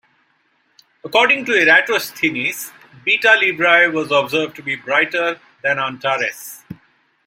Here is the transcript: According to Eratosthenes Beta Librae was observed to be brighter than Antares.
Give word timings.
According 1.03 1.45
to 1.45 1.51
Eratosthenes 1.51 2.71
Beta 3.05 3.37
Librae 3.39 3.93
was 3.93 4.09
observed 4.11 4.55
to 4.55 4.63
be 4.63 4.75
brighter 4.75 5.39
than 5.61 5.77
Antares. 5.77 6.63